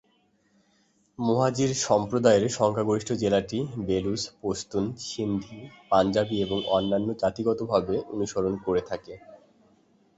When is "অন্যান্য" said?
6.69-7.09